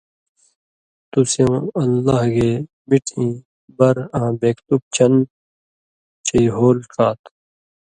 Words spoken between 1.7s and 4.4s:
اللہ گے مِٹھیں بر آں